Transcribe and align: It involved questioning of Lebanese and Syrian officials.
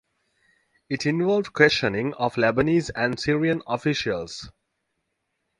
It 0.89 1.05
involved 1.05 1.53
questioning 1.53 2.15
of 2.15 2.33
Lebanese 2.33 2.89
and 2.95 3.19
Syrian 3.19 3.61
officials. 3.67 4.49